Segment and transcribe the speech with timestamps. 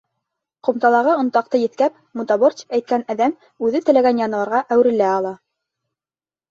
[0.67, 3.37] Ҡумталағы онтаҡты еҫкәп, «мутабор» тип әйткән әҙәм
[3.69, 5.39] үҙе теләгән януарға әүерелә ала.